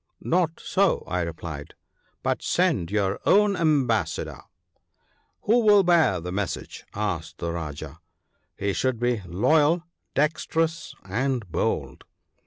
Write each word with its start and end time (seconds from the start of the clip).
'Not 0.39 0.59
so/ 0.59 1.03
I 1.05 1.21
replied;' 1.21 1.75
but 2.23 2.41
send 2.41 2.89
your 2.89 3.19
own 3.23 3.55
ambassador.'' 3.55 4.41
Who 5.43 5.59
will 5.59 5.83
bear 5.83 6.19
the 6.19 6.31
message?' 6.31 6.83
asked 6.95 7.37
the 7.37 7.51
Rajah.' 7.51 7.99
He 8.57 8.73
should 8.73 8.99
be 8.99 9.21
loyal, 9.27 9.83
dexterous, 10.15 10.95
and 11.05 11.47
bold.' 11.51 12.03